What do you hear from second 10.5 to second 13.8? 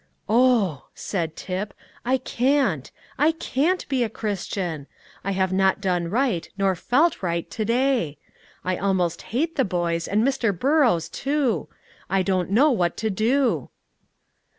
Burrows too. I don't know what to do."